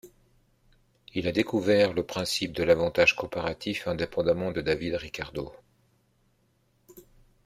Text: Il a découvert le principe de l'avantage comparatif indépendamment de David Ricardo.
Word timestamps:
Il 1.13 1.27
a 1.27 1.31
découvert 1.31 1.93
le 1.93 2.01
principe 2.01 2.53
de 2.53 2.63
l'avantage 2.63 3.15
comparatif 3.15 3.87
indépendamment 3.87 4.49
de 4.51 4.59
David 4.59 4.95
Ricardo. 4.95 5.53